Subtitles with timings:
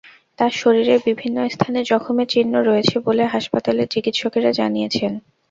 [0.39, 5.11] তাঁর শরীরের বিভিন্ন স্থানে জখমের চিহ্ন রয়েছে বলে হাসপাতালের চিকিৎসকেরা জানিয়েছেন।